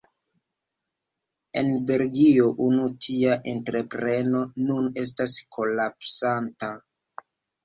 [1.61, 6.73] En Belgio unu tia entrepreno nun estas kolapsanta.